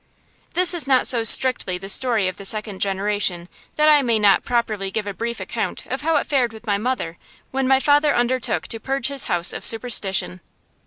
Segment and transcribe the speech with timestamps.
[0.55, 4.43] This is not so strictly the story of the second generation that I may not
[4.43, 7.19] properly give a brief account of how it fared with my mother
[7.51, 10.41] when my father undertook to purge his house of superstition.